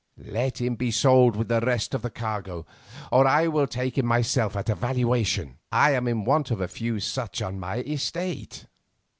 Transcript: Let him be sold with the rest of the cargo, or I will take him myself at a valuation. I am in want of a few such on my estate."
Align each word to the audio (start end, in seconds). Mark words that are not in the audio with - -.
Let 0.17 0.59
him 0.59 0.73
be 0.77 0.89
sold 0.89 1.35
with 1.35 1.47
the 1.47 1.59
rest 1.61 1.93
of 1.93 2.01
the 2.01 2.09
cargo, 2.09 2.65
or 3.11 3.27
I 3.27 3.45
will 3.45 3.67
take 3.67 3.99
him 3.99 4.07
myself 4.07 4.55
at 4.55 4.67
a 4.67 4.73
valuation. 4.73 5.59
I 5.71 5.91
am 5.91 6.07
in 6.07 6.23
want 6.25 6.49
of 6.49 6.59
a 6.59 6.67
few 6.67 6.99
such 6.99 7.39
on 7.39 7.59
my 7.59 7.81
estate." 7.81 8.65